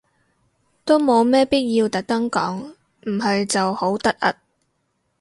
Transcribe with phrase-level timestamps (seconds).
[0.83, 4.33] 都冇咩必要特登講，唔係就好突兀